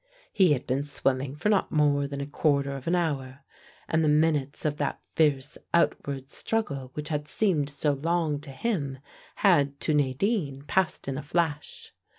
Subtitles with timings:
[0.33, 3.41] He had been swimming for not more than a quarter of an hour,
[3.87, 8.97] and the minutes of that fierce outward struggle which had seemed so long to him
[9.35, 11.93] had to Nadine passed in a flash.